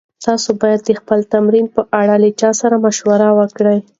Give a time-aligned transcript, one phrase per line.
[0.23, 3.79] تاسي باید د خپل تمرین په اړه له چا سره مشوره وکړئ.